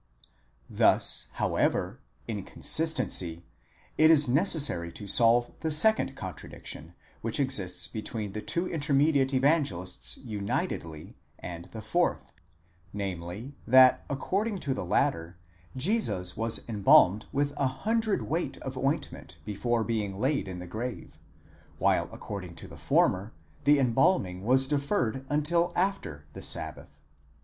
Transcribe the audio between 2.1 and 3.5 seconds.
in consistency,